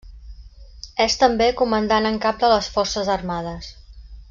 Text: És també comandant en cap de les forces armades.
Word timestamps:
És 1.05 1.17
també 1.23 1.49
comandant 1.59 2.09
en 2.11 2.17
cap 2.25 2.41
de 2.45 2.51
les 2.55 2.71
forces 2.79 3.13
armades. 3.21 3.71